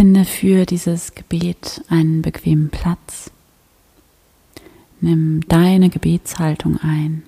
[0.00, 3.30] Finde für dieses Gebet einen bequemen Platz.
[5.02, 7.22] Nimm deine Gebetshaltung ein.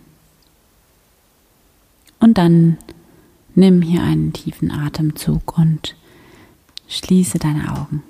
[2.18, 2.78] Und dann
[3.54, 5.96] nimm hier einen tiefen Atemzug und
[6.88, 8.02] schließe deine Augen.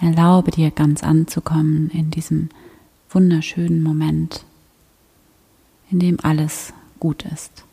[0.00, 2.48] Erlaube dir ganz anzukommen in diesem
[3.10, 4.46] wunderschönen Moment,
[5.90, 7.64] in dem alles gut ist.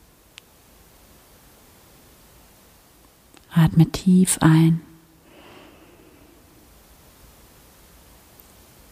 [3.53, 4.81] Atme tief ein,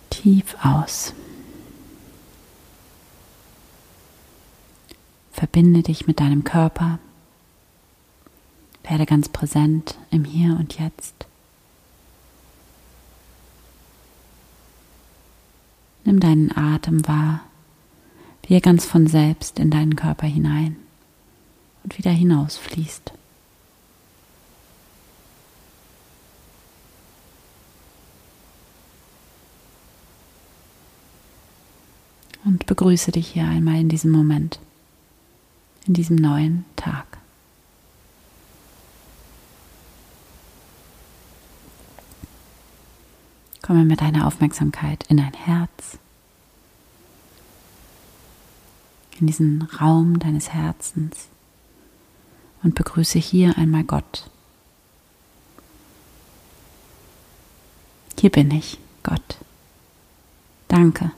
[0.10, 1.14] tief aus.
[5.32, 7.00] Verbinde dich mit deinem Körper.
[8.84, 11.28] Werde ganz präsent im Hier und Jetzt.
[16.04, 17.42] Nimm deinen Atem wahr,
[18.44, 20.76] wie er ganz von selbst in deinen Körper hinein
[21.84, 23.14] und wieder hinausfließt.
[32.46, 34.60] Und begrüße dich hier einmal in diesem Moment
[35.90, 37.18] in diesem neuen Tag.
[43.64, 45.98] Komme mit deiner Aufmerksamkeit in dein Herz,
[49.20, 51.28] in diesen Raum deines Herzens
[52.62, 54.30] und begrüße hier einmal Gott.
[58.20, 59.38] Hier bin ich, Gott.
[60.68, 61.12] Danke,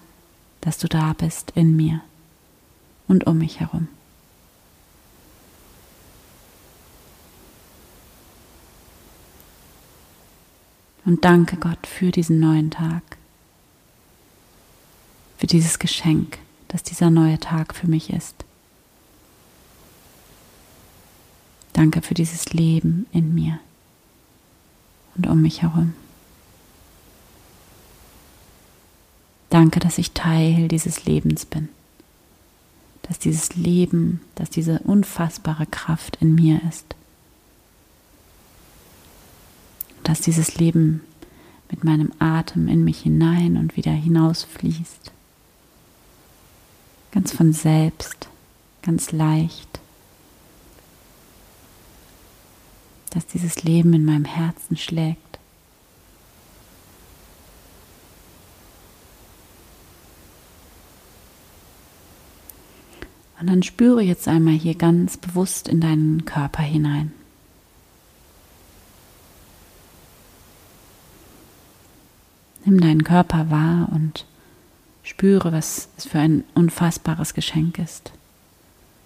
[0.61, 2.01] dass du da bist in mir
[3.07, 3.87] und um mich herum.
[11.03, 13.01] Und danke Gott für diesen neuen Tag,
[15.37, 18.45] für dieses Geschenk, dass dieser neue Tag für mich ist.
[21.73, 23.59] Danke für dieses Leben in mir
[25.15, 25.93] und um mich herum.
[29.51, 31.69] Danke, dass ich Teil dieses Lebens bin.
[33.03, 36.95] Dass dieses Leben, dass diese unfassbare Kraft in mir ist.
[40.03, 41.01] dass dieses Leben
[41.69, 45.11] mit meinem Atem in mich hinein und wieder hinausfließt.
[47.11, 48.27] Ganz von selbst,
[48.81, 49.79] ganz leicht.
[53.11, 55.30] Dass dieses Leben in meinem Herzen schlägt.
[63.41, 67.11] Und dann spüre jetzt einmal hier ganz bewusst in deinen Körper hinein.
[72.63, 74.27] Nimm deinen Körper wahr und
[75.01, 78.11] spüre, was es für ein unfassbares Geschenk ist,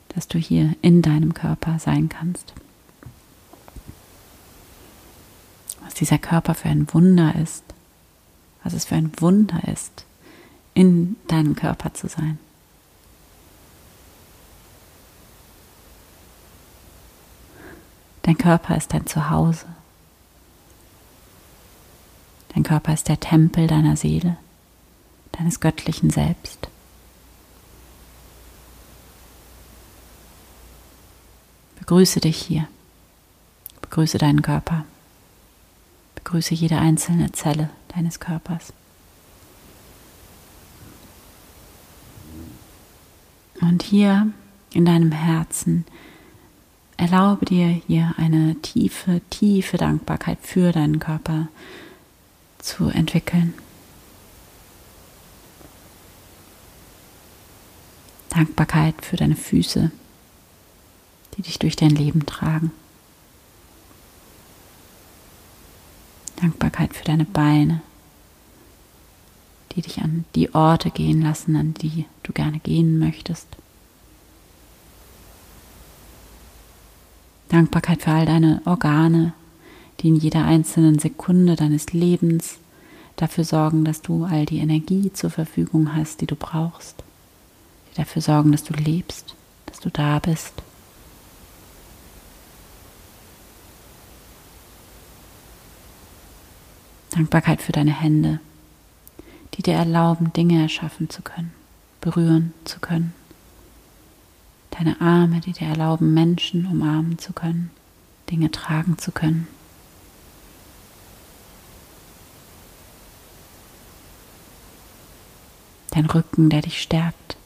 [0.10, 2.54] dass du hier in deinem Körper sein kannst.
[5.82, 7.64] Was dieser Körper für ein Wunder ist,
[8.66, 10.04] was es für ein Wunder ist,
[10.74, 12.38] in deinem Körper zu sein.
[18.26, 19.68] Dein Körper ist dein Zuhause.
[22.56, 24.38] Dein Körper ist der Tempel deiner Seele,
[25.34, 26.68] deines göttlichen Selbst.
[31.78, 32.68] Begrüße dich hier.
[33.82, 34.86] Begrüße deinen Körper.
[36.16, 38.74] Begrüße jede einzelne Zelle deines Körpers.
[43.62, 44.32] Und hier
[44.74, 45.86] in deinem Herzen
[46.98, 51.48] erlaube dir hier eine tiefe, tiefe Dankbarkeit für deinen Körper
[52.60, 53.54] zu entwickeln.
[58.30, 59.92] Dankbarkeit für deine Füße,
[61.38, 62.72] die dich durch dein Leben tragen.
[66.42, 67.82] Dankbarkeit für deine Beine,
[69.72, 73.48] die dich an die Orte gehen lassen, an die du gerne gehen möchtest.
[77.56, 79.32] Dankbarkeit für all deine Organe,
[80.02, 82.58] die in jeder einzelnen Sekunde deines Lebens
[83.16, 86.98] dafür sorgen, dass du all die Energie zur Verfügung hast, die du brauchst,
[87.92, 89.36] die dafür sorgen, dass du lebst,
[89.68, 90.52] dass du da bist.
[97.12, 98.42] Dankbarkeit für deine Hände,
[99.54, 101.54] die dir erlauben, Dinge erschaffen zu können,
[102.02, 103.14] berühren zu können.
[104.78, 107.72] Deine Arme, die dir erlauben, Menschen umarmen zu können,
[108.30, 109.48] Dinge tragen zu können.
[115.96, 117.38] dein Rücken, der dich stärkt,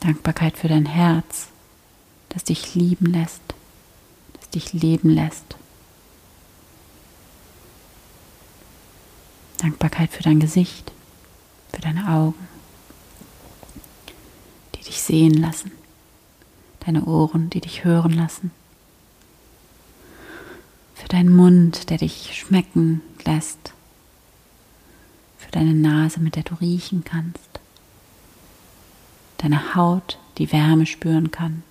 [0.00, 1.48] Dankbarkeit für dein Herz,
[2.28, 3.40] das dich lieben lässt,
[4.34, 5.56] das dich leben lässt.
[9.58, 10.92] Dankbarkeit für dein Gesicht,
[11.74, 12.48] für deine Augen,
[14.74, 15.72] die dich sehen lassen,
[16.86, 18.52] deine Ohren, die dich hören lassen,
[20.94, 23.72] für deinen Mund, der dich schmecken lässt,
[25.38, 27.60] für deine Nase, mit der du riechen kannst,
[29.38, 31.64] deine Haut, die Wärme spüren kann,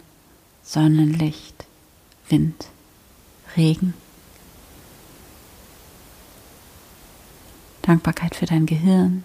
[0.63, 1.65] Sonnenlicht,
[2.29, 2.67] Wind,
[3.55, 3.93] Regen.
[7.81, 9.23] Dankbarkeit für dein Gehirn,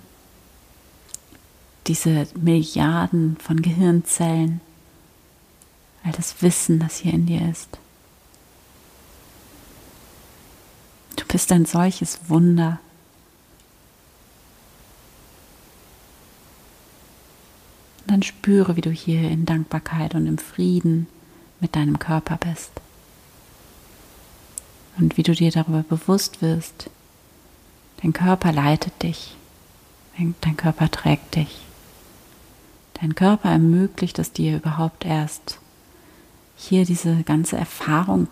[1.89, 4.61] diese Milliarden von Gehirnzellen,
[6.05, 7.79] all das Wissen, das hier in dir ist.
[11.17, 12.79] Du bist ein solches Wunder.
[18.03, 21.09] Und dann spüre, wie du hier in Dankbarkeit und im Frieden
[21.61, 22.71] mit deinem Körper bist.
[24.99, 26.91] Und wie du dir darüber bewusst wirst,
[28.03, 29.35] Dein Körper leitet dich.
[30.17, 31.61] Dein Körper trägt dich.
[33.01, 35.59] Dein Körper ermöglicht es dir überhaupt erst,
[36.57, 38.27] hier diese ganze Erfahrung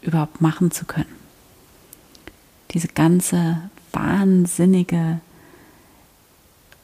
[0.00, 1.14] überhaupt machen zu können.
[2.70, 5.20] Diese ganze wahnsinnige,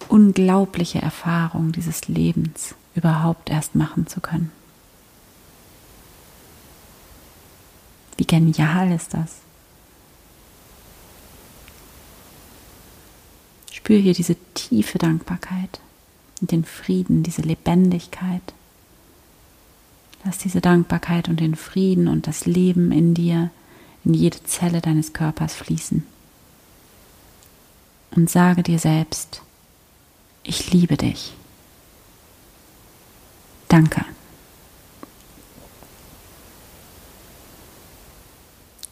[0.09, 4.53] unglaubliche Erfahrung dieses Lebens überhaupt erst machen zu können.
[8.19, 9.37] Wie genial ist das?
[13.73, 15.81] Spür hier diese tiefe Dankbarkeit
[16.41, 18.43] und den Frieden, diese Lebendigkeit.
[20.25, 23.51] Lass diese Dankbarkeit und den Frieden und das Leben in dir,
[24.05, 26.05] in jede Zelle deines Körpers fließen.
[28.11, 29.43] Und sage dir selbst,
[30.43, 31.35] ich liebe dich.
[33.69, 34.05] Danke.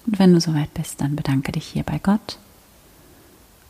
[0.06, 2.38] Und wenn du soweit bist, dann bedanke dich hier bei Gott,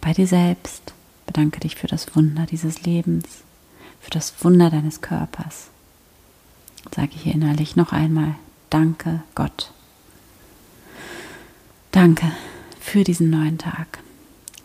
[0.01, 0.93] bei dir selbst
[1.27, 3.27] Bedanke dich für das Wunder dieses Lebens,
[4.01, 5.69] für das Wunder deines Körpers.
[6.95, 8.35] Sage hier innerlich noch einmal,
[8.71, 9.73] danke Gott.
[11.91, 12.31] Danke
[12.81, 13.99] für diesen neuen Tag,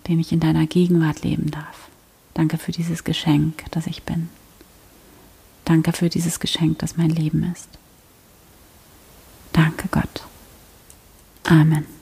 [0.07, 1.89] den ich in deiner Gegenwart leben darf.
[2.33, 4.29] Danke für dieses Geschenk, das ich bin.
[5.65, 7.69] Danke für dieses Geschenk, das mein Leben ist.
[9.53, 10.25] Danke Gott.
[11.43, 12.00] Amen.